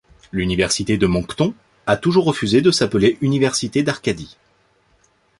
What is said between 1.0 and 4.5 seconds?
Moncton a toujours refusé de s'appeler Université d'Acadie.